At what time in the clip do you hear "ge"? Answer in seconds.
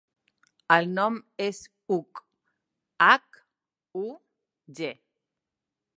4.81-4.91